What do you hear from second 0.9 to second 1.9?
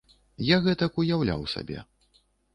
уяўляў сабе.